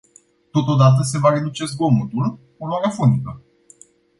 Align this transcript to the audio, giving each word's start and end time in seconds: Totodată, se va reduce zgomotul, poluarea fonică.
Totodată, 0.51 1.01
se 1.03 1.17
va 1.17 1.33
reduce 1.33 1.65
zgomotul, 1.65 2.39
poluarea 2.57 2.89
fonică. 2.89 3.41